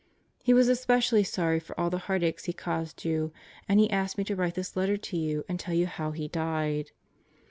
[0.41, 3.31] He was especially sorry for all the heartaches he caused you,
[3.69, 6.27] and he asked me to write this letter to you and tell you how he
[6.27, 6.89] died.